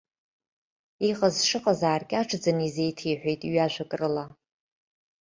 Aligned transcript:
Иҟаз 1.09 1.35
шыҟаз 1.49 1.81
ааркьаҿӡаны 1.89 2.63
изеиҭеиҳәеит, 2.67 3.41
ҩажәак 3.53 3.91
рыла. 3.99 4.25